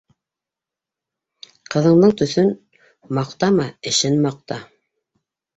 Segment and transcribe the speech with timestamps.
[1.75, 2.49] Ҡыҙындың төҫөн
[3.19, 4.63] маҡтама, эшен маҡта.